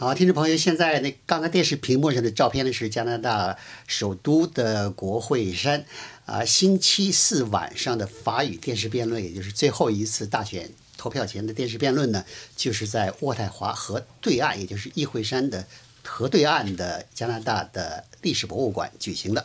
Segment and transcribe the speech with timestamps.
[0.00, 5.84] 好，听众朋友，现在那刚刚电视屏幕上的照片呢是加拿大首都的国会山，
[6.24, 12.24] 啊，星期四晚上的法语电视辩论，也就是最后一次大选投票前的电视辩论呢，
[12.56, 15.66] 就是在渥太华河对岸，也就是议会山的
[16.02, 19.44] 河对岸的加拿大的历史博物馆举行的。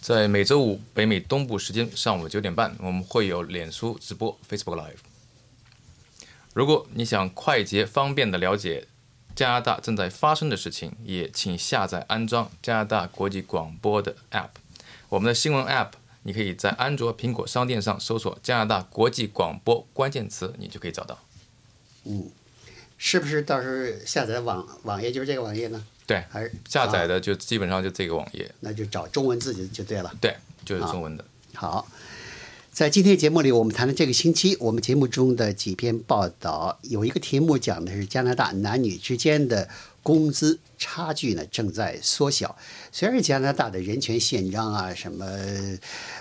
[0.00, 4.96] 在每周五北美东部时间上午九点半，我们会有脸书直播 Facebook Live。
[6.54, 8.86] 如果你想快捷方便的了解
[9.34, 14.50] 加拿大正在发生的事情，也请下载安装加拿大国际广播的 App。
[15.08, 15.90] 我们的新闻 App，
[16.22, 21.18] 你可以在安卓、苹果商店上搜索“加拿大国际广播”关键词，你就可以找到。
[22.04, 22.30] 嗯，
[22.98, 25.84] 是不是到时候下载网网页就是这个网页呢？
[26.06, 30.12] 对，还是下载啊的就基本上就这个网页，那就找中文字就就对了。
[30.20, 31.24] 对，就是中文的。
[31.54, 31.86] 好，
[32.74, 39.68] 在今天节目里，我们谈的这个星期，我们节目中的几篇报道，有一个题目讲的是加拿大男女之间的
[40.02, 42.58] 工资差距呢正在缩小。
[42.90, 45.24] 虽然加拿大的人权宪章啊什么，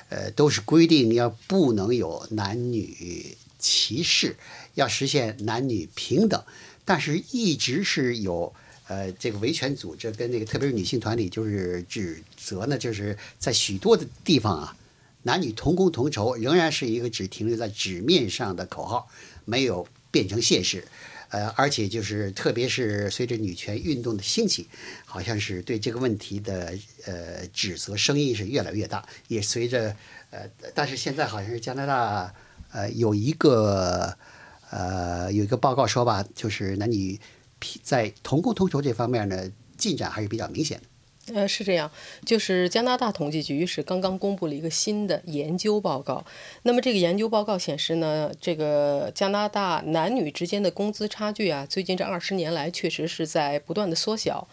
[0.09, 4.35] 呃，都是规定要不能有男女歧视，
[4.75, 6.39] 要实现男女平等，
[6.85, 8.53] 但是一直是有。
[8.89, 14.75] 呃，这个维权组织跟那个特别是女性团体，就是指责呢，就是在许多的地方啊，
[15.23, 19.09] 男女同工同酬仍然是一个只停留在纸面上的口号，
[19.45, 20.85] 没有变成现实。
[21.29, 24.67] 呃，而且就是特别是随着女权运动的兴起，
[25.03, 29.95] 好像是对这个问题的呃指责声音是越来越大，也随着
[30.29, 32.31] 呃，但是现在好像是加拿大
[32.71, 34.15] 呃有一个
[34.69, 37.19] 呃有一个报告说吧，就是男女
[37.81, 40.83] 在同工同酬这方面呢进展还是比较明显的。
[41.33, 41.89] 呃，是这样，
[42.25, 46.25] 就是加拿大统计局是刚刚公布了一个新的研究报告。
[46.63, 54.45] 那么这个研究报告显示呢，这个加拿大男女之间的工资差距啊，最近这二十年来确实是在不断的缩小。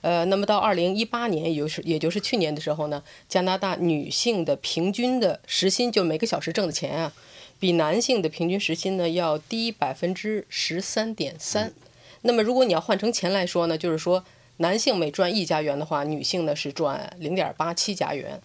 [0.00, 7.12] 呃，那么到二零一八年，也就是也就是去年的时候呢，加拿大女性的平均的时薪，就每个小时挣的钱啊，
[7.60, 11.74] 比男性的平均时薪呢要低百分之十三点三。
[12.22, 14.24] 那么如果你要换成钱来说呢，就是说。
[14.58, 18.40] 男性每赚一加元的话，女性呢是赚零点八七加元。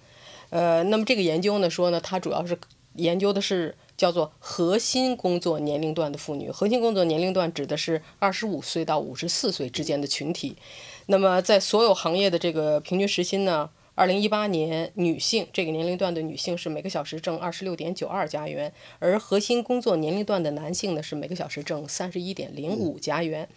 [0.49, 2.57] 呃，那么这个研究呢说呢，它主要是
[2.95, 6.49] 研究的是叫做核心工作年龄段的妇女。
[6.49, 10.57] 核心工作年龄段指的是二十五岁到五十四岁之间的群体。
[11.05, 23.47] 那么在所有行业的这个平均时薪呢，二零一八年女性这个年龄段的女性是每个小时挣二十六点九二加元，而核心工作年龄段的男性呢是每个小时挣三十一点零五加元。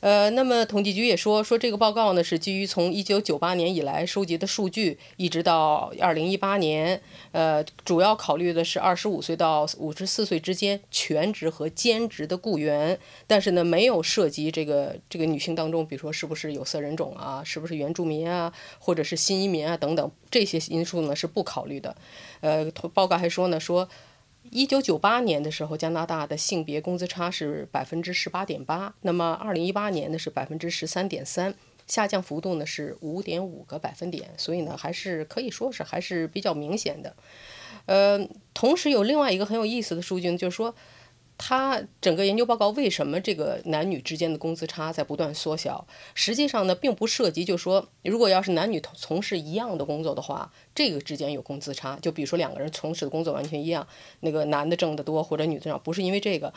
[0.00, 7.00] 呃，那么统计局也说，说这个报告呢是基于从一九九八年以来收集的数据，一直到二零一八年，
[7.32, 21.96] 呃，主要考虑的是二十五岁到五十四岁之间全职和兼职的雇员，但是呢，没有涉及这个这个女性当中，比如说是不是有色人种啊，是不是原住民啊，或者是新移民啊等等这些因素呢是不考虑的。
[22.40, 23.88] 呃，报告还说呢，说。
[24.50, 31.54] 一九九八年的时候，加拿大的性别工资差是百分之十八点八，那么二零一八年呢是百分之十三点三，
[31.86, 37.14] 下降幅度呢是五点五个百分点，所以呢还是可以说是还是比较明显的。
[37.86, 40.74] 呃，同时有另外一个很有意思的数据，就是说。
[41.38, 45.86] 它整个研究报告为什么这个男女之间的工资差在不断缩小？
[46.12, 51.96] 实际上呢，并不涉及，就是说，如果要是男女同从事一样的工作的话，这个之间有工资差。
[52.02, 53.86] 就比如说两个人从事的工作完全一样，
[54.20, 56.52] 那个男的挣得多或者女的少，不是因为这个。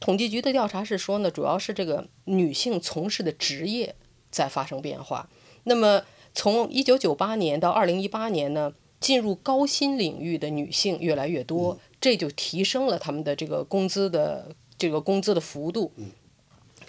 [0.00, 3.94] 统计局的调查是说呢，主要是这个女性从事的职业
[4.30, 5.28] 在发生变化。
[5.64, 6.02] 那么
[6.34, 8.72] 从一九九八年到二零一八年呢，
[9.04, 11.78] 进入高薪领域的女性越来越多。
[12.00, 15.92] 这就提升了他们的这个工资的这个工资的幅度，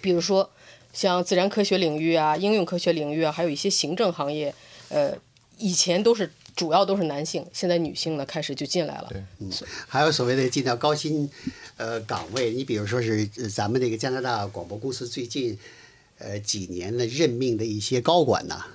[0.00, 0.50] 比如说
[0.92, 4.54] 像自然科学领域啊、应用科学领域啊，还有一些行政行业，
[4.88, 5.16] 呃，
[5.58, 9.10] 以前都是主要都是男性，现在女性呢开始就进来了。
[9.38, 9.50] 嗯，
[9.86, 11.30] 还有所谓的进到高薪
[11.76, 15.58] 呃岗位，你比如说是咱们这个加拿大广播公司最近
[16.18, 18.66] 呃几年的任命的一些高管呐。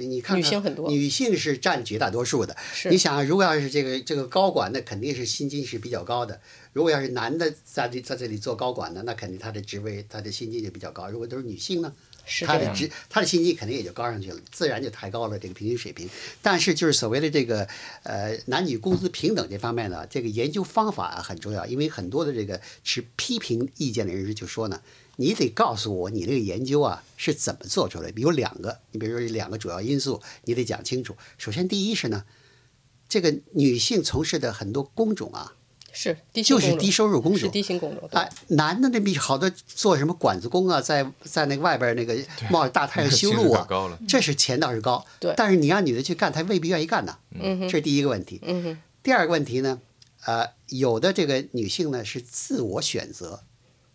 [0.00, 2.56] 你看，女性很多，女性是占绝大多数的。
[2.90, 6.40] 你想，如果要是这个这个高管，那肯定是薪金是比较高的。
[6.72, 11.08] 如果要是男的在这在这里做高管呢，那肯定他的职位他的薪金就比较高。
[11.08, 11.92] 如果都是女性呢？
[12.24, 12.44] 是。
[12.46, 16.08] 他的职他的薪金肯定也就高上去了，自然就抬高了这个平均水平。
[16.40, 17.66] 但是就是所谓的这个
[18.04, 24.80] 呃男女工资平等这方面呢，这个研究方法啊很重要，因为很多的这个持批评意见的人士就说呢，
[25.20, 28.18] 你得告诉我你这个研究啊是怎么做出来的。
[28.18, 31.14] 有两个，你比如说有两个主要因素，你得讲清楚。
[31.36, 32.24] 首先第一是呢，
[33.06, 35.52] 这个女性从事的很多工种啊，
[35.92, 37.50] 是就是低收入工是种。
[37.50, 42.16] 低薪工种，对啊，男的那比好多做什么管子工啊，在在那个外边那个
[42.48, 43.68] 冒着大太阳修路啊。
[44.08, 47.18] 这是钱倒是高，对但是你让女的去干，她未必愿意干呢。
[47.32, 48.40] 嗯哼这是第一个问题。
[48.42, 49.82] 嗯哼，第二个问题呢，
[50.24, 53.42] 呃，有的这个女性呢是自我选择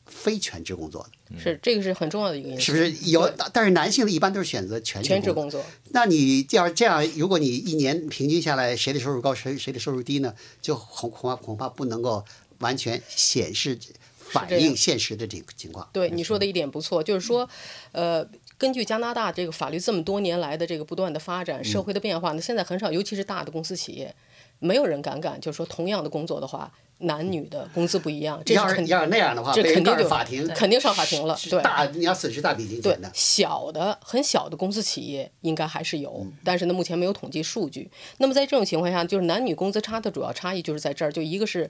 [0.05, 2.91] 非全职工作的，是这个是很重要的一个因素，是不是？
[3.11, 5.63] 有，但是男性的一般都是选择全职全职工作。
[5.89, 10.33] 那你要是这样，如果你一年平均下来，谁的收入高，谁谁的收入低呢？
[10.61, 12.23] 就恐恐怕恐怕不能够
[12.59, 13.77] 完全显示
[14.17, 15.87] 反映现实的这个情况。
[15.91, 17.49] 对你说的一点不错，就是说，
[17.91, 24.13] 呃，根据加拿大这个法律这么多年来的这个不断的发展，社会的变化呢，现在很少，尤其是大的公司企业，
[24.59, 31.61] 没有人敢干，就是说同样的工作的话，男女的工资不一样，这是肯要是要是那样的话，这肯定就法庭，肯定上法庭了，对。
[31.61, 33.11] 大你要损失大笔金对钱的。
[33.13, 37.89] 小的很小的公司企业应该还是有，但是呢，目前没有统计数据。
[38.17, 41.69] 那么在这种情况下，就是男女工资差的主要差异就是在这儿，就一个是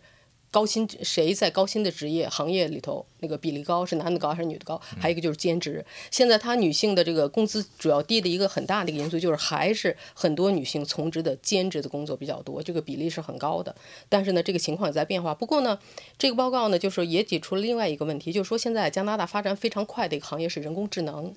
[0.51, 4.80] 高薪谁在高薪的职业行业里头那个比例高，是男的高还是女的高？
[5.00, 5.83] 还有一个就是兼职。
[6.12, 13.75] 现在她女性的这个工资主要低的一个很大的一个因素就是还是很多女性从职的兼职的工作比较多，这个比例是很高的。
[14.07, 15.33] 但是呢，这个情况也在变化。
[15.33, 15.80] 不过呢，
[16.19, 21.33] 这个报告呢，就是也指出了另外一个问题，就是说现在加拿大发展非常快的一个行业是人工智能。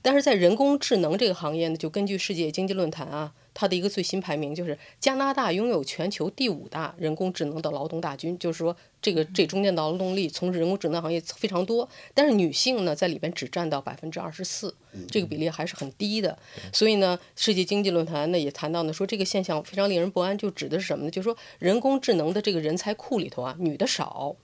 [0.00, 14.74] 但是在人工智能这个行业呢，就根据世界经济论坛啊，它的一个最新排名，就是加拿大拥有全球第五大人工智能的劳动大军，就是说这个这中间的劳动力从事人工智能行业非常多，但是女性呢在里边只占到百分之二十四，
[15.10, 16.38] 这个比例还是很低的。
[16.72, 21.10] 所以呢，世界经济论坛呢也谈到呢，说这个现象非常令人不安，就指的是什么呢？
[21.10, 24.34] 就是说人工智能的这个人才库里头啊，女的少。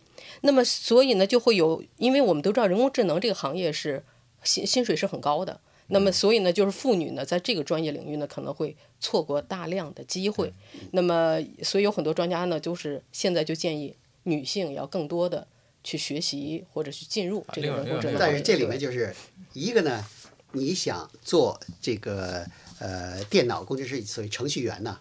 [0.43, 4.05] 那么，所以呢，就会有，因为我们都知道人工智能这个行业是
[4.45, 10.53] 薪薪水是很高的，那么所以呢，就是妇女呢，在这个专业领域呢，可能会错过大量的机会。
[10.93, 15.47] 那么，所以有很多专家呢，就是现在就建议女性要更多的
[15.83, 18.17] 去学习或者去进入这个人工智能。
[18.19, 19.15] 但是这里面就是
[19.53, 20.05] 一个呢，
[20.53, 22.47] 你想做这个
[22.79, 25.01] 呃电脑工程师，所谓程序员呢，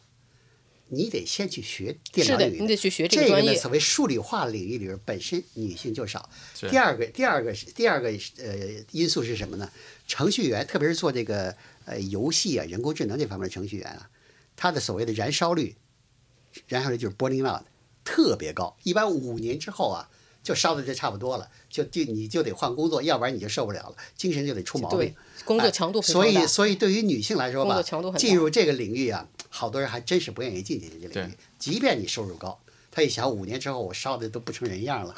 [0.88, 3.56] 你得先去学电是的，脑领域你得去学这这个专业。
[3.56, 6.30] 所谓数理化领域里边本身女性就少。
[6.70, 9.70] 第二个，第二个是第二个呃因素是什么呢？
[10.08, 11.56] 程序员，特别是做这个
[11.86, 14.10] 呃游戏啊、人工智能这方面的程序员啊，
[14.56, 15.76] 他的所谓的燃烧率，
[16.68, 17.64] 燃烧率就是 burning out
[18.12, 20.10] 特别高，一般五年之后啊，
[20.42, 25.16] 就烧的就差不多了，就就你就得换工作，要不然你就受不了了，精神就得出毛病对。，
[25.46, 27.80] 工作强度非常所以，所以对于女性来说吧
[28.18, 32.60] 进入这个领域啊，好多人还真是不愿意进去这个领域，即便你收入高，
[32.90, 35.16] 他一想五年之后我烧的都不成人样了。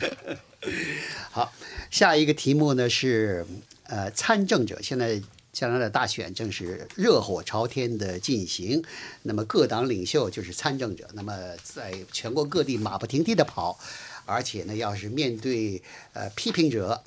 [1.30, 1.52] 好，
[1.90, 3.46] 下一个题目呢是
[3.84, 5.22] 呃参政者，现在。
[5.52, 8.82] 加拿大大选正是热火朝天的进行，
[9.22, 13.78] 那么各党领袖就是参政者，那么在全国各地马不停蹄的跑，
[14.24, 17.02] 而且呢，要是面对呃批评者、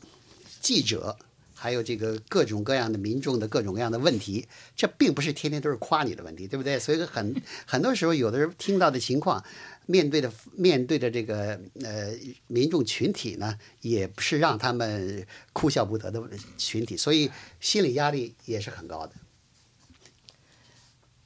[0.62, 1.18] 记者，
[1.54, 4.46] 还有这个各种各样的民众的各种各样的问题，
[4.76, 6.78] 这并不是天天都是夸你的问题，对不对？
[6.78, 9.42] 所以很很多时候，有的人听到的情况，
[9.86, 12.14] 面对的面对的这个呃
[12.48, 16.22] 民众群体呢，也不是让他们哭笑不得的
[16.58, 19.14] 群体，所以心理压力也是很高的。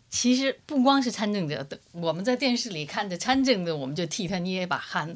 [0.09, 5.15] 其实不光是参政者的，我们在电视里看着参政的，我们就替他捏一把汗。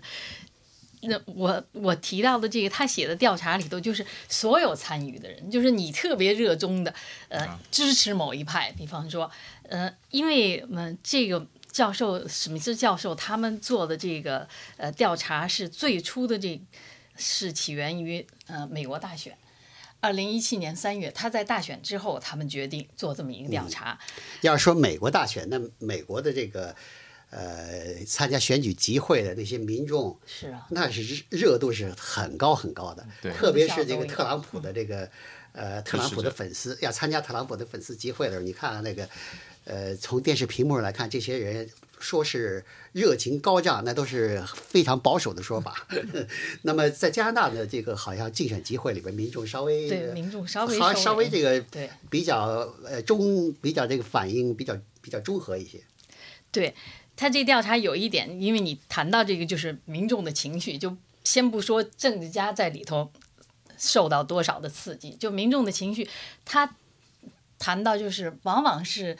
[1.03, 6.93] 那我我提到的这个，他写的调查里头，就是所有参与的人，就是你特别热衷的，
[7.29, 9.31] 呃，支持某一派，比方说，
[9.63, 14.47] 呃，因为嗯，这个教授史密斯教授他们做的这个
[14.77, 16.61] 呃调查是最初的这
[17.15, 19.37] 是起源于呃美国大选。
[20.03, 23.99] 二零一七年三月，他在大选之后，他们决定做这么一个调查。
[24.41, 26.75] 要说美国大选，那美国的这个
[27.29, 35.07] 呃参加选举集会的那些民众，是啊，那是热度是很高很高的，对特别是这个特朗普的这个
[35.51, 36.31] 呃特朗普的。
[36.31, 39.07] 粉丝要参加特朗普的粉丝集会的时候，你看看那个
[39.71, 45.87] 呃从电视屏幕上来看，这些人说是热情高涨，那都是非常保守的说法。
[46.63, 55.79] 那么在加拿大的这个好像竞选集会里边，民众稍微对民众稍微好像稍微这个对比较呃中比较这个反应比较比较中和一些。
[56.51, 56.75] 对
[57.15, 63.09] 他这调查有一点，因为你谈到这个就是民众的情绪，就先不说政治家在里头
[63.77, 65.11] 受到多少的刺激。
[65.11, 66.09] 就民众的情绪，
[66.43, 66.75] 他
[67.57, 69.15] 谈到就是往往是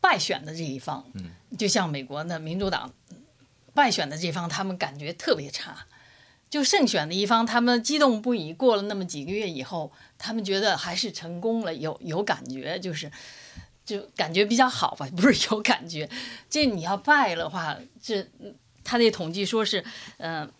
[0.00, 2.92] 败选的这一方，嗯，就像美国的民主党
[3.74, 5.86] 败选的这方，他们感觉特别差。
[6.50, 8.54] 就胜选的一方，他们激动不已。
[8.54, 13.12] 过了那么几个月以后，他们觉得还是成功了，有有感觉，就是
[13.84, 16.08] 就感觉比较好吧，不是有感觉。
[16.48, 18.26] 这你要败了话，这
[18.82, 19.84] 他那统计说是，
[20.16, 20.50] 嗯、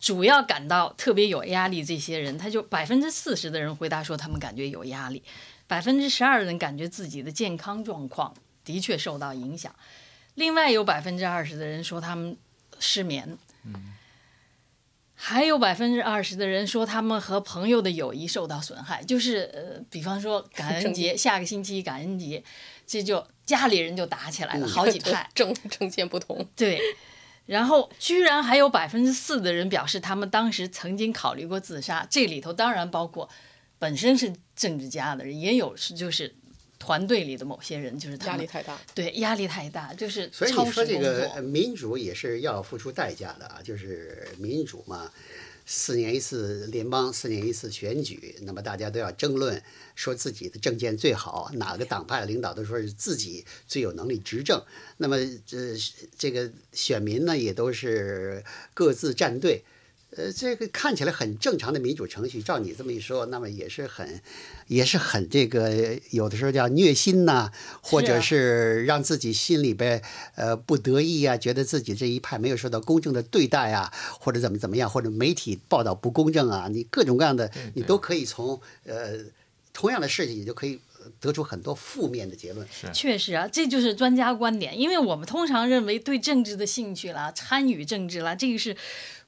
[0.00, 1.84] 主要感到特别有压力。
[1.84, 5.22] 这些人，他就百分之四十的人回答说他们感觉有压力，
[5.68, 8.34] 百分之十二的人感觉自己的健康状况
[8.66, 9.74] 的确受到影响，
[10.34, 12.36] 另外有百分之二十的人说他们
[12.78, 13.38] 失眠。
[15.18, 22.44] 还有百分之二十的人说他们和朋友的友谊受到损害，就是呃，比方说感恩 节，下个星期感恩节，
[22.86, 25.26] 这就家里人就打起来了，好几 派。
[25.34, 26.78] 政政见不同，对，
[27.46, 33.26] 然后居然还有百分之四的人表示他们当时曾经考虑过自杀，这里头当然包括
[33.78, 36.36] 本身是政治家的人，也有是就是
[36.86, 38.80] 团队里的某些人，就是他压力太大。
[38.94, 41.42] 对压力太大，就是所以你说这个。
[41.42, 45.10] 民主也是要付出代价的啊，就是民主嘛，
[45.64, 49.60] 四年一次联邦，四年一次选举，那么大家都要争论，
[49.96, 54.64] 说自己的政见最好，哪个党派领导都说是自己最有能力执政，
[54.98, 55.76] 那么这
[56.16, 59.64] 这个选民呢也都是各自站队。
[60.16, 64.22] 呃，这个看起来很正常的民主程序，照你这么一说，那么也是很，
[64.68, 70.00] 也是很这个，有的时候叫虐心呐、或者是让自己心里边
[70.36, 77.96] 呃不得意啊，觉得自己这一派没有受到公正的对待啊，或者怎么怎么样，或者媒体报道不公正啊，你各种各样的，你都。
[78.06, 79.18] 可以从呃
[79.72, 82.64] 同样的事情，你就可以呃得出很多负面的结论。
[82.92, 88.76] 确实啊，这就是专家观点，因为我们通常认为对政治的兴趣啦、参与政治啦，这个是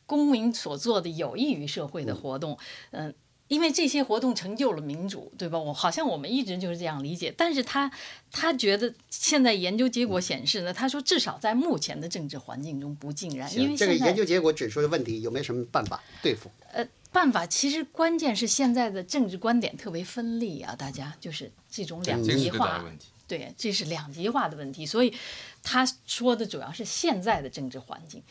[0.09, 2.59] 公民所做的有益于社会的活动，
[2.91, 3.15] 嗯。
[3.49, 5.59] 因为这些活动成就了民主，对吧？
[5.59, 7.33] 我好像我们一直就是这样理解。
[7.35, 7.91] 但是他
[8.31, 16.51] 他觉得现在研究结果显示呢，他说至少在目前的政治环境中不尽然，因为这个现在研究结果指出的问题，有没有什么办法对付？
[16.73, 23.07] 呃，办法其实关键是现在的政治观点特别分立啊，大家就是这种两极化最大的问题。
[23.27, 25.15] 对，这是两极化的问题，所以
[25.63, 28.23] 他说的主要是现在的政治环境，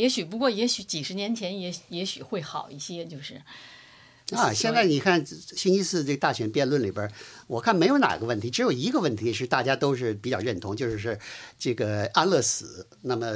[0.00, 3.34] 也许不过也许几十年前也也许会好一些，就是
[4.30, 7.10] 啊，现在你看星期四这大选辩论里边，
[7.48, 11.18] 我看没有哪个问题，只有一个问题是大家都是比较认同，就是是
[11.58, 12.86] 这个安乐死。
[13.02, 13.26] 那么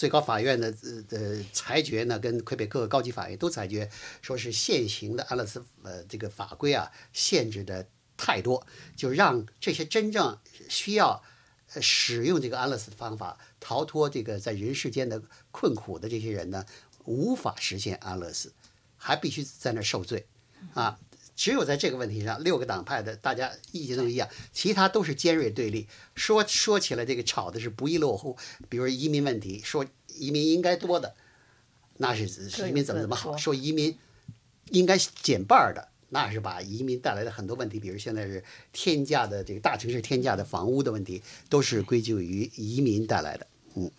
[0.00, 3.90] 最高法院的呃呃裁决呢，跟魁北克高级法院都裁决
[4.20, 10.38] 说是现行的安乐死呃这个法规啊限制的太多，就让这些真正
[10.68, 11.22] 需要呃
[11.80, 16.64] 使用这个安乐死的方法逃脱这个在人世间的困苦的这些人呢，
[17.04, 18.52] 无法实现安乐死。
[19.00, 20.26] 还必须在那儿受罪，
[20.74, 20.98] 啊，
[21.36, 25.86] 只有在这个问题上，六个党派的大家意见都一样，其他都是尖锐对立。
[26.16, 28.36] 说说起来，这个吵的是不亦乐乎。
[28.68, 31.14] 比如移民问题，说移民应该多的，
[31.98, 32.26] 那是
[32.68, 33.96] 移民怎么怎么好；说说移民
[34.70, 43.46] 应该减半儿的，那是把移民带来的很多问题，比如现在是天价的这个大城市天价的房屋的问题，都是归咎于移民带来的。
[43.74, 43.90] 嗯，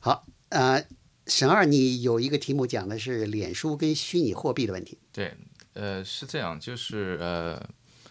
[0.00, 0.84] 好，呃。
[1.26, 4.98] 沈二，你有一个题目讲的是脸书跟虚拟货币的问题。
[5.12, 5.32] 对，
[5.74, 7.68] 呃，是这样，就是呃，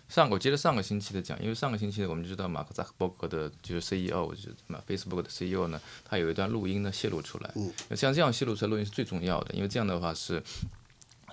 [0.08, 7.52] 上我接着上个星期的讲，因为上个星期我们就知道马克扎克伯格的就是 CEO，就是马 Facebook 的 CEO 呢，他有一段录音呢泄露出来。
[7.56, 7.74] 嗯。
[7.98, 10.42] 像这样泄露出来录音是最重要的，因为这样的话是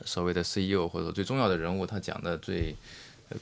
[0.04, 2.74] 所谓的 CEO 或者最重要的人物他讲的最。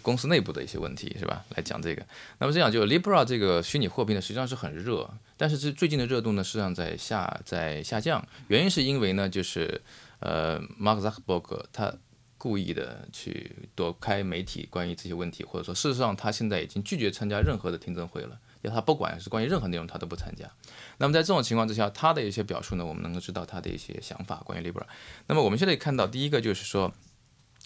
[0.01, 1.45] 公司内部的一些问题是吧？
[1.55, 2.03] 来讲这个，
[2.39, 5.07] 那么这样就 Libra 这个虚拟货币呢，实际上是很热，
[5.37, 8.27] 但是这最近的热度呢，实际上在下在下降。
[8.49, 9.79] 原因是因为呢，就是
[10.21, 11.95] 呃，Mark Zuckerberg 他
[12.39, 20.51] 故意的去躲开媒体关于这些问题，或者说事实上他现在已经拒绝参加任何的听证会了，要他不管是关于任何内容他都不参加。
[20.99, 24.85] 那么在这种情况之下，他的一些表述呢，我们能够知道他的一些想法关于 Libra。
[25.27, 26.93] 那么我们现在看到第一个就是说，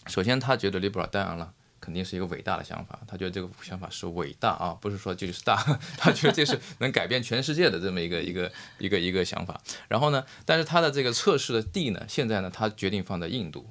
[0.07, 1.53] 首先他觉得 Libra 当然了。
[1.81, 5.55] 肯定是一个伟大的想法，他觉得这个想法是伟大啊，不是说就是大，
[5.97, 9.59] 他觉得这是能改变全世界的这么一个一个一个一个想法。
[9.87, 13.65] 然后呢，但是他的这个测试的地呢，现在呢，他决定放在印度，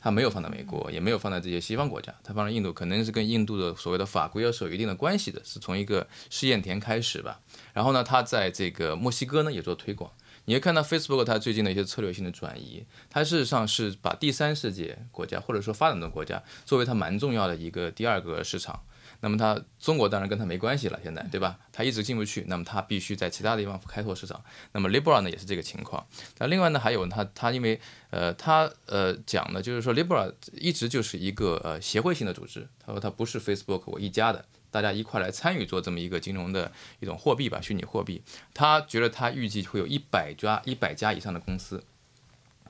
[0.00, 7.40] 它没有放在美国，也没有放在这些西方国家，它放在印度，可能是跟印度的所谓的法规要是有一定的关系的，是从一个试验田开始吧。
[7.74, 10.10] 然后呢，它在这个墨西哥呢也做推广。
[10.46, 18.82] 你会看到 Facebook 它最近的一些策略性的转移，它事实上是把第三世界国家或者说发展中国家作为它蛮重要的一个第二个市场。
[19.20, 21.58] 那么它中国当然跟它没关系了，现在对吧？
[21.72, 24.42] 它一直进不去，那么它必须在其他地方开拓市场。
[24.72, 26.06] 那么 Libra 呢也是这个情况。
[26.38, 38.22] 那另外呢还有它它因为呃它呃讲呢就是说 Libra 一直就是一个呃协会性的组织，他说它不是 Facebook 我一家的，大家一块来参与做这么一个金融的一种货币吧，虚拟货币。
[38.54, 41.84] 他觉得他预计会有一百家一百家以上的公司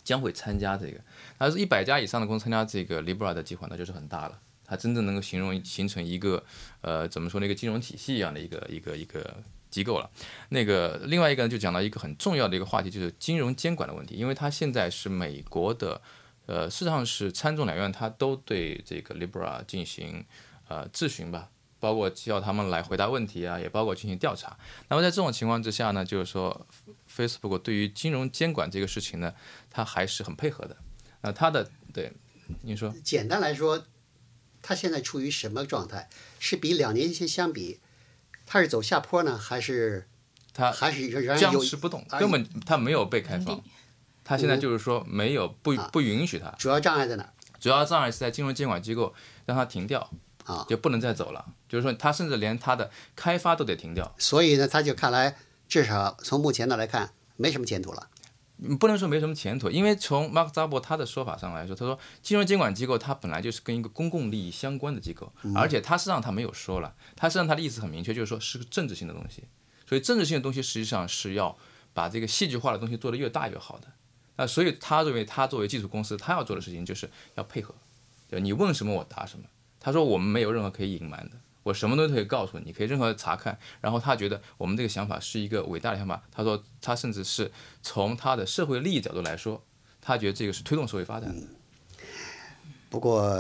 [0.03, 0.99] 将会参加这个，
[1.39, 4.41] 但是一百家以上的公司参加这个 Libra 的计划，那就是很大了。
[4.71, 6.45] 它真正能够形容形成一个，
[6.81, 7.47] 呃，怎么说呢？
[7.47, 10.09] 一个金融体系一样的一个一个一个机构了。
[10.51, 14.15] 那个另外一个呢，就讲到一个很重要的一个话题，就是金融监管的问题。
[14.15, 16.01] 因为它现在是美国的，
[16.47, 20.25] 呃，事实上是参众两院它都对这个 Libra 进行
[20.69, 21.51] 呃质询吧，
[21.81, 24.57] 包括叫他们来回答问题啊，也包括进行调查。
[24.89, 26.65] 那么在这种情况之下呢，就是说
[27.13, 29.35] Facebook 对于金融监管这个事情呢，
[29.69, 30.77] 它还是很配合的。
[31.23, 32.13] 那它的对
[32.63, 33.85] 您说，简单来说。
[34.63, 36.09] 它现在处于什么状态？
[36.39, 37.81] 是比两年前相比，
[38.47, 40.09] 它是走下坡呢，还是
[40.53, 43.63] 它还是仍然僵持不动，根本它没有被开放。
[44.25, 47.33] 它现在就是说没有不不允许它，主要障碍在哪儿？
[47.59, 49.13] 主要障碍是在金融监管机构
[49.45, 50.09] 让它停掉
[50.45, 51.45] 啊，就不能再走了。
[51.69, 54.15] 就是说，它甚至连它的开发都得停掉。
[54.19, 55.37] 所以呢，他就看来，
[55.69, 58.09] 至少从目前的来看，没什么前途了。
[58.63, 69.45] 你不能说没什么前途，因为从 Mark Zuckerberg 他的说法上来说，他说金融监管机构它本来就是跟一个公共利益相关的机构，而且他实际上他没有说了，他实际上他的意思很明确，就是说是个政治性的东西，
[69.89, 71.57] 所以政治性的东西实际上是要
[71.95, 73.89] 把这个戏剧化的东西做得越大越好的。
[74.37, 77.75] 那所以他认为他作为技术公司，他要做的事情就是要配合，
[78.31, 79.45] 就你问什么我答什么。
[79.79, 81.37] 他说我们没有任何可以隐瞒的。
[81.63, 83.59] 我什么都可以告诉你，可以任何查看。
[83.81, 86.23] 然后他觉得我们这个想法是一个伟大的想法。
[86.33, 87.51] 他说他甚至是
[87.83, 89.63] 从他的社会利益角度来说，
[90.01, 91.47] 他觉得这个是推动社会发展的。
[92.89, 93.33] 不过，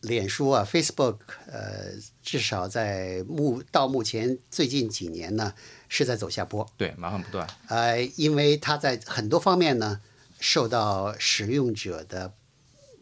[0.00, 1.16] 脸书啊，Facebook，
[1.46, 1.92] 呃，
[2.22, 5.54] 至少在目到目前最近几年呢，
[5.88, 6.68] 是在走下坡。
[6.76, 7.48] 对，麻烦不断。
[7.68, 10.00] 呃，因为它在很多方面呢，
[10.40, 12.34] 受到使用者的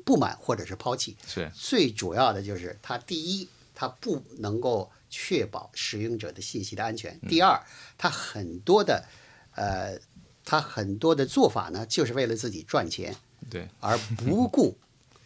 [0.04, 1.16] 不满或者是抛弃。
[1.26, 1.50] 是。
[1.54, 3.48] 最主要的就是它第一。
[3.80, 7.18] 它不能够确保使用者的信息的安全。
[7.30, 7.58] 第二，
[7.96, 9.06] 它很多的，
[9.54, 9.98] 呃，
[10.44, 13.16] 它很多的做法呢，就是为了自己赚钱，
[13.48, 14.76] 对，而不顾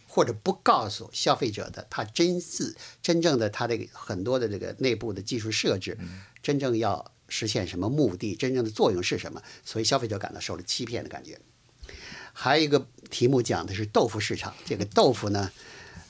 [0.07, 5.97] 或者不告诉消费者的，它真是真正的它这个很多的这个内部的技术设置，
[6.41, 11.37] 真正要实现什么目的，真正的作用是什么，所以消费者感到受了欺骗的感觉。
[12.31, 15.51] 还有一个题目讲的是豆腐市场，这个豆腐呢。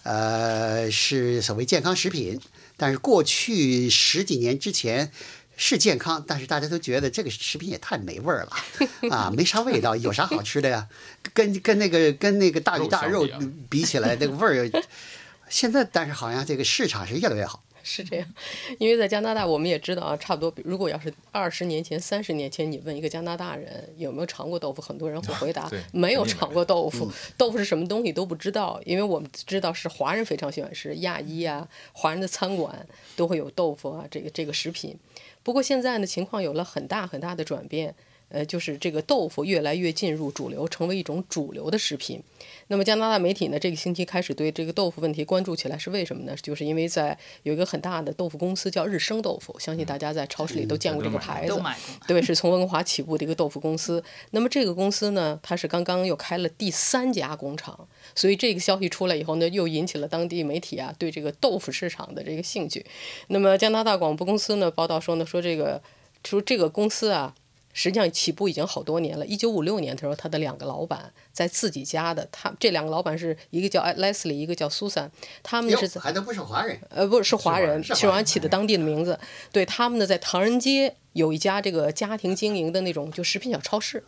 [0.06, 2.40] 呃，是所谓健康食品，
[2.78, 5.12] 但是过去十几年之前
[5.58, 8.52] 是健康，但是大家都觉得这个食品也太没味儿了，
[9.10, 10.88] 啊，没啥味道，有啥好吃的呀？
[11.34, 13.28] 跟跟那个跟那个大鱼大肉
[13.68, 14.72] 比起来，那个味儿，
[15.50, 17.64] 现在但是好像这个市场是越来越好。
[17.86, 18.28] 是这样，
[18.80, 20.52] 因为在加拿大，我们也知道啊，差不多。
[20.66, 27.12] 如果要是二十年前、三十年前，你问一个加拿大人有没有尝过豆腐，很多人会回答没有尝过豆腐。
[27.38, 34.98] 豆腐是什么东西都不知道，因为我们知道是华人非常喜欢吃，亚裔啊，华人的餐馆都会有豆腐啊，这个这个食品。
[35.44, 37.94] 不过现在呢，情况有了很大很大的转变。
[38.30, 42.22] 呃，就是这个豆腐越来越进入主流，成为一种主流的食品。
[42.68, 46.36] 那么加拿大媒体呢，这个星期开始对这个豆腐问题关注起来，是为什么呢？
[46.42, 51.62] 就是因为在有一个很大的豆腐公司叫日升豆腐，相信大家在超市里都见过这个牌子，
[52.08, 54.04] 对，是从温哥华起步的一个豆腐公司。
[54.32, 62.84] 那么这个公司呢，它是刚刚又开了第三家工厂，所以这个消息出来以后呢，又引起了当地媒体啊对这个豆腐市场的这个兴趣。
[63.28, 65.82] 那么加拿大广播公司呢报道说呢，说这个
[66.28, 67.36] 说这个公司啊。
[67.76, 69.26] 实际上起步已经好多年了。
[69.28, 75.10] 一九五六年的时候，他的两个老板在自己家的，他这两个老板是一个叫 Leslie，一个叫 Susan，
[75.44, 79.20] 他们是还都不是华人，呃，不是华人，是好像起的当地的名字。
[79.52, 80.96] 对他们呢，在唐人街。
[81.16, 84.04] 有一家这个家庭经营的那种就食品小超市，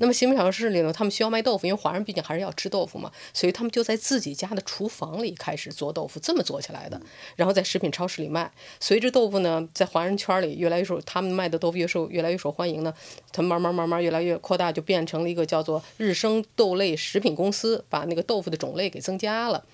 [0.00, 7.00] 那么食品小超市里呢，他们需要卖豆腐，因为华人毕竟还是要吃豆腐嘛，所以他们就在自己家的厨房里开始做豆腐，这么做起来的，
[7.36, 8.50] 然后在食品超市里卖。
[8.80, 12.92] 随着豆腐呢，在华人圈里越来越受他们卖的豆腐越受越来越受欢迎呢，
[13.30, 19.64] 他慢慢慢慢越来越扩大，就变成了一个叫做日升豆类食品公司，把那个豆腐的种类给增加了。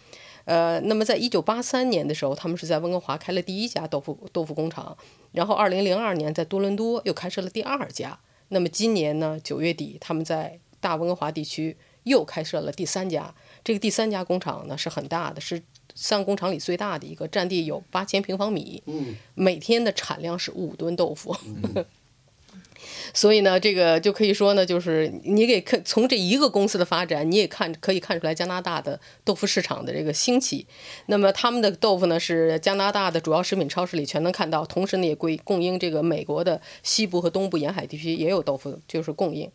[0.45, 4.97] 呃，那么在一九八三年的时候，他们是在温哥华开了第一家豆腐豆腐工厂，
[5.33, 8.19] 然后二零零二年在多伦多又开设了第二家。
[8.49, 13.35] 那么今年呢，九月底他们在大温哥华地区又开设了第三家。
[13.65, 15.63] 这个第三家工厂呢是很大的，是
[15.95, 18.83] 三个工厂里最大的一个，占地有八千平方米，
[19.35, 21.35] 每天的产量是五吨豆腐。
[23.13, 30.67] 所以呢，这个就可以说呢，就是你给看从这一个公司的发展，你也看可以看出来加拿大的豆腐市场的这个兴起。
[31.07, 39.51] 那么他们的豆腐呢，是加拿大的主要食品超市里全能看到，同时呢也归供应这个美国的西部和东部沿海地区也有豆腐就是供应。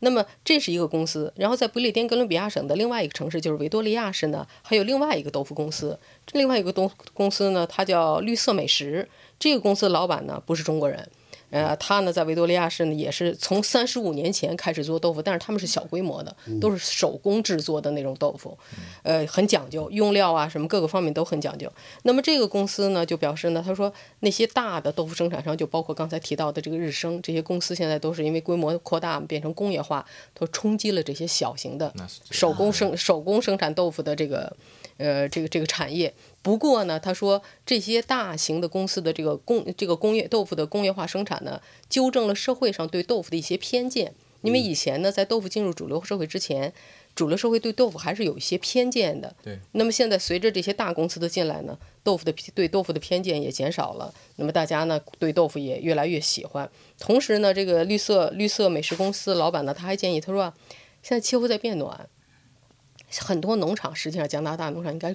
[0.00, 5.98] 那么这是一个公司，然后在不列颠哥伦比亚省的另外一个城市就是维多利亚市呢，还有另外一个豆腐公司。
[6.32, 9.08] 另外一个东公司呢，它叫绿色美食。
[9.38, 11.08] 这个公司的老板呢不是中国人。
[11.54, 18.58] 呃，他呢在维多利亚市呢，也是从三十五年前开始做豆腐，但是他们是小规模的，都是手工制作的那种豆腐，
[19.04, 21.70] 呃，很讲究，用料啊什么各个方面都很讲究。
[22.02, 31.94] 那么这个公司呢就表示呢，他说那些大的豆腐生产商，就包括刚才提到的这个日升这些公司，现在都是因为规模扩大变成工业化，都冲击了这些小型的
[32.30, 34.52] 手工生手工生产豆腐的这个
[34.98, 36.12] 呃这个这个产业。
[36.42, 44.14] 不过呢，他说这些大型的公司的这个工这个工业豆腐的工业化生产呢，纠正了社会上对豆腐的一些偏见。
[44.42, 46.70] 因为以前呢，在豆腐进入主流社会之前，
[47.14, 49.34] 主流社会对豆腐还是有一些偏见的。
[49.42, 49.58] 对。
[49.72, 54.12] 那么现在随着这些大公司的进来呢，豆腐的对豆腐的偏见也减少了。
[54.36, 56.70] 那么大家呢，对豆腐也越来越喜欢。
[56.98, 60.52] 同时呢，这个绿色绿色美食公司老板呢，他还建议他说，
[61.02, 62.06] 现在气候在变暖。
[63.20, 65.14] 很多农场，实际上加拿大农场应该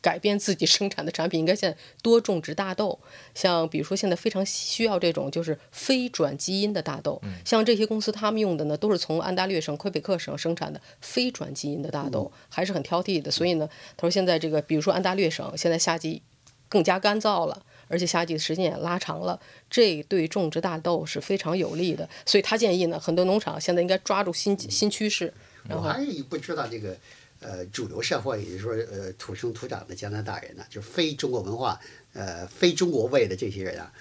[0.00, 2.98] 改变自己生产的产品，应该现在多种植大豆。
[3.34, 13.30] 像比如说现在非常需要这种就是非转基因的大豆，像这些公司他们用的呢都是从安大略省魁北克省生产的非转基因的大豆，还是很挑剔的。
[13.30, 16.22] 所以呢，他说现在这个比如说安大略省现在夏季
[16.68, 22.08] 更加干燥了，而且夏季的时间也拉长了，这对种植大豆是非常有利的。
[22.26, 25.32] 所以他建议呢，很多农场现在应该抓住新新趋势。
[25.70, 26.96] 我还是不知道这个。
[27.40, 31.78] 呃，主流社会，也就是说，呃，土生土长的加拿大人呢，就是非中国文化、
[32.12, 33.92] 呃，非中国味的这些人啊，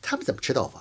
[0.00, 0.78] 他们怎么吃豆腐？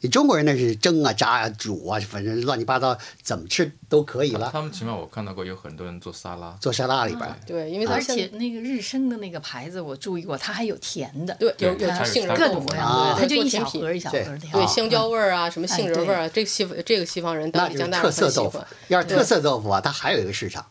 [0.00, 4.48] 你中国人那是蒸啊、炸啊、煮啊，反正乱七八糟，怎么吃都可以了。
[4.52, 7.28] 他们起码我看到过有很多人做沙拉，做沙拉里边。
[7.44, 14.38] 对，因为而且那个日升的那个牌子，我注意过，它还有甜的，对，有有杏仁各种各样的，它就一小盒一小盒的。
[14.52, 20.64] 对，香蕉味儿啊，什么杏仁味儿啊，这个西这个西方人当地加拿大特色豆腐，要是特色豆腐啊，它还有一个市场。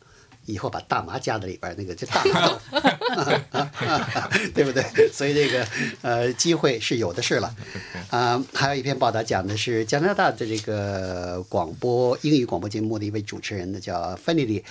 [0.48, 2.78] 以后把大麻加在里边，那个就大麻 豆腐，
[4.56, 4.84] 对不对？
[5.14, 5.68] 所以这个
[6.02, 7.54] 呃机会是有的是了。
[8.10, 14.64] 啊，还有一篇报道讲的是加拿大的这个广播英语广播节目的一位主持人呢，叫芬妮丽，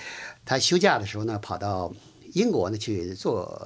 [0.43, 1.93] 他休假的时候呢，跑到
[2.33, 3.61] 英国呢去做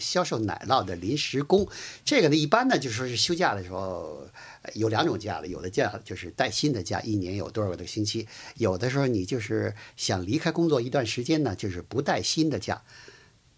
[0.00, 1.68] 销售奶酪的临时工。
[2.04, 4.26] 这个呢，一般呢就说是休假的时候。
[4.72, 12.82] 有两种假了，有的假就是带薪的假，一年有多少个星期；有的时候你就是想离开工作一段时间呢，就是不带薪的假。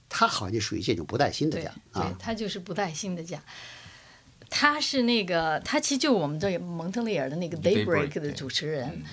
[0.08, 2.02] 他好像就属于这种不带薪的假啊。
[2.02, 3.40] 对，他就是不带薪的假。
[4.50, 9.04] 他是那个，他其实就我们这蒙特利尔的那个 Daybreak 的主持人。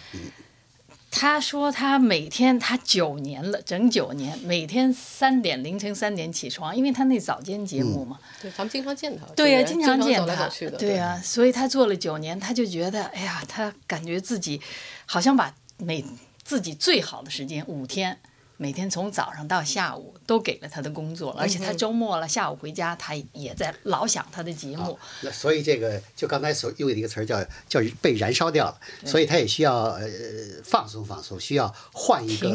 [1.15, 8.19] 他说他每天他九年了，整九年，每天三点凌晨三点起床，因为他那早间节目嘛。
[8.41, 9.23] 对，咱们经常见他。
[9.35, 10.49] 对呀，经常见他。
[10.79, 14.59] 对呀，所以他做了九年，他就觉得，哎呀，他感觉自己
[15.05, 16.03] 好像把每
[16.43, 18.17] 自己最好的时间五天。
[18.57, 24.97] 每天从早上到下午都给了他的工作，而且他周末了下午回家，他也在老想他的节目。
[25.21, 30.07] 那所以这个就刚才所用的一个词儿叫叫被燃烧掉了，所以他也需要呃
[30.63, 32.49] 放松放松，需要换一个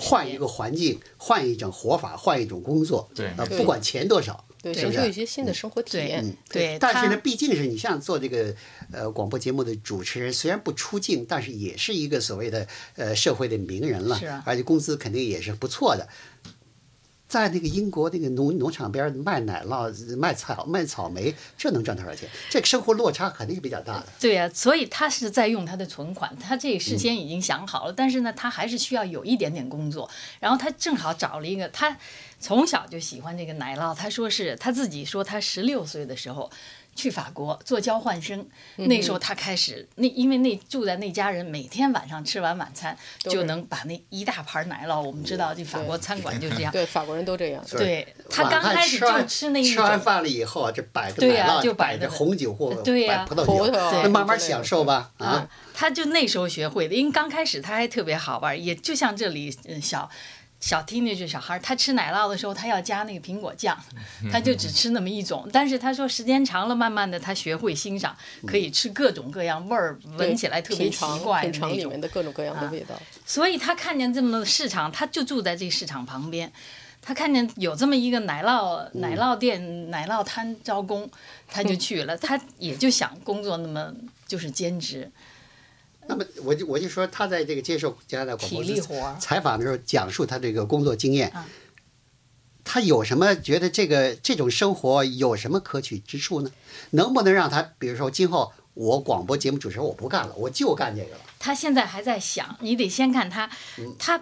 [0.00, 3.08] 换一个环境，换一种活法，换一种工作。
[3.14, 4.44] 对，不管钱多少。
[4.72, 6.36] 对，寻求一些新的生活体验。
[6.50, 8.54] 对，但是呢，毕竟是你像做这个
[8.92, 16.08] 呃广播节目的主持人，虽然不出镜，但是也是一个所谓的呃社会的名人了，而且工资肯定也是不错的。
[17.28, 22.28] 在那个英国那个农农场边卖奶酪、卖草、卖草莓，这能赚多少钱？
[22.48, 24.06] 这生活落差肯定是比较大的。
[24.18, 30.10] 对呀，所以他是在用他的存款，他这事先已经想好了，但是呢，他还是需要有一点点工作。
[30.40, 31.96] 然后他正好找了一个他。
[32.40, 36.48] 从小就喜欢这个奶酪，他说是他自己说他十六岁的时候
[36.98, 60.10] 去法国做交换生，那时候他开始那因为那住在那家人每天晚上吃完晚餐就能把那一大盘奶酪，我们知道这法国餐馆就这样，对法国人都这样，对他刚开始就吃那一吃完饭了以后就摆着奶酪，就摆着红酒或对摆葡萄酒，那慢慢享受吧啊，他就那时候学会的，因为刚开始他还特别好玩，也就像这里嗯小。
[60.60, 63.78] 小 teenage 小孩，他吃奶酪的时候，他要加那个苹果酱，
[64.32, 65.48] 他就只吃那么一种。
[65.52, 73.00] 但是他说时间长了，慢慢的他学会欣赏，可以吃各种各样味儿，闻起来特别奇怪的那种的各种各样的味道。
[73.24, 76.52] 所以他看见这么多市场，他就住在这个市场旁边，
[77.00, 81.08] 他看见有这么一个奶酪奶酪店、奶酪摊招工，
[81.46, 82.16] 他就去了。
[82.18, 83.94] 他也就想工作那么
[84.26, 85.08] 就是兼职。
[86.08, 91.46] 那么我就我就说他在这个接受加拿大广播采访的时候，讲述他这个工作经验啊，
[92.64, 96.50] 他有什么觉得这个这种生活有什么可取之处呢？
[96.90, 101.20] 能不能让他，比如说今后我广播节目主持人我不干了，我就干这个了？
[101.38, 104.20] 他现在还在想，你得先看他，嗯他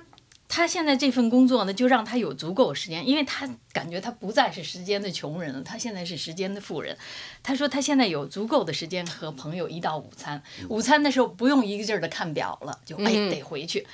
[0.48, 6.96] 他现在这份工作呢，就让他有足够的时间，因为他感觉他不再是时间的穷人了，他现在是时间的富人。
[7.42, 13.86] 他说他现在有足够的时间和朋友一道午餐，嗯午餐的时候不用一个劲儿的看表了，就哎嗯得回去。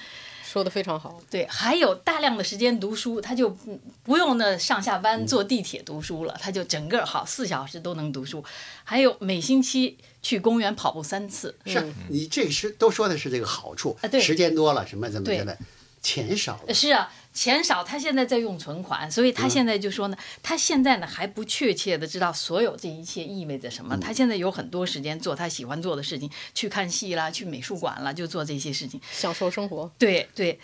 [0.44, 1.18] 说的非常好。
[1.30, 8.44] 对，还有大量的时间读书，他就不不用那上下嗯班坐地铁读书了，他就整个好四小时都能读书。
[8.84, 15.58] 还有每星期去公园跑步三次，是你这是都说的是这个好处，啊对时间多了什么怎么对着的，
[16.02, 16.74] 钱少了。
[16.74, 23.96] 是啊，钱少，他现在在用存款，所以他现在就说呢，他现在呢还不确切的知道所有这一切意味着什么。
[23.98, 29.00] 他现在有很多时间做他喜欢做的事情，去看戏啦，去美术馆啦，就做这些事情。
[29.12, 30.58] 享受生活，对对，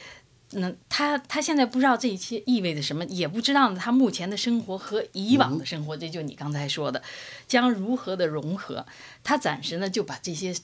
[0.51, 7.01] 那他他现在不知道这一切意味着什么，也不知道呢他目前的生活和以往的生活，这就你刚才说的，
[7.47, 8.85] 将如何的融合。
[9.23, 10.55] 他暂时呢就把这些。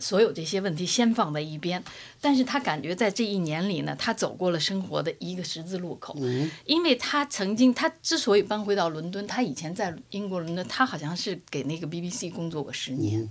[0.00, 1.82] 所有这些问题先放在一边，
[2.20, 6.16] 但是他感觉在这一年里呢，他走过了生活的一个十字路口，
[6.64, 13.28] 因为他曾经，他之所以搬回到伦敦，他以前在英国伦敦，他好像是给那个 BBC 工作过十年，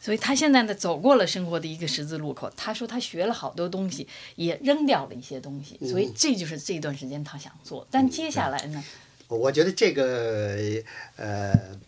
[0.00, 2.50] 所以他现在呢走过了生活的一个十字路口。
[2.56, 7.86] 他说他学了好多东西，也扔掉了一些东西，所以这就是这段时间他想做。
[7.90, 8.82] 但接下来呢，
[9.28, 10.56] 我觉得这个
[11.16, 11.78] 呃，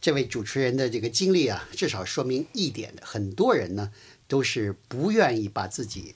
[0.00, 3.92] 这位主持人的这个经历啊，至少说明一点的，很多人呢
[4.26, 6.14] 都是不愿意把自己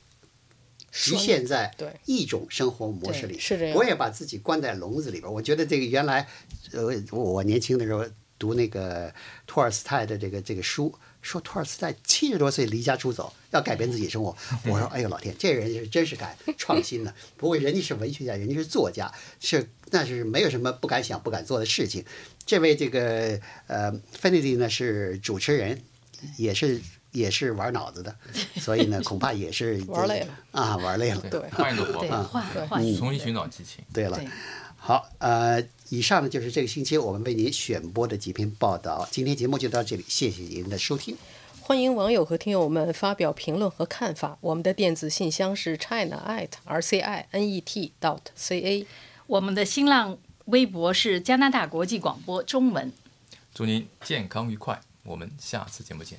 [0.90, 1.74] 局限在
[2.06, 5.30] 一种生活模式里，对是这样我也把自己关在笼子里边。
[5.32, 6.26] 我觉得这个原来，
[6.72, 8.06] 呃，我年轻的时候
[8.38, 9.12] 读那个
[9.46, 10.94] 托尔斯泰的这个这个书。
[11.22, 14.36] 说托尔斯泰七十多岁离家出走，要改变自己生活。
[14.68, 17.14] 我说：“哎呦老天，这人是真是敢创新的。
[17.38, 22.04] 不过人家是文学家，人家是作家，是那是没有什么不敢想、不敢做的事情。
[22.44, 25.82] 这位这个呃芬尼迪呢是主持人，
[26.36, 26.78] 也是
[27.12, 28.14] 也是玩脑子的，
[28.56, 31.22] 所以呢 恐怕也是玩累了啊，玩累了。
[31.30, 33.82] 对换一个活，法，换对换一重新寻找激情。
[33.94, 34.28] 对了对，
[34.76, 35.64] 好，呃，
[35.94, 39.06] 以上呢就是这个星期我们为您选播的几篇报道。
[39.12, 41.16] 今天节目就到这里，谢谢您的收听。
[41.60, 44.36] 欢迎网友和听友们发表评论和看法。
[44.40, 48.86] 我们的电子信箱是 china at r c i n e t dot c a。
[49.28, 52.92] 我们的新浪微博是加拿大国际广播中文。
[53.54, 56.18] 祝您健康愉快，我们下次节目见。